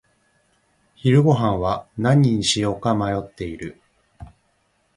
[0.95, 3.79] 昼ごはんは何にしようか迷っている。